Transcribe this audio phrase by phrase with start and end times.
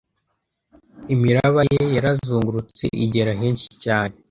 [1.15, 4.15] Imiraba ye yarazungurutse igera henshi cyane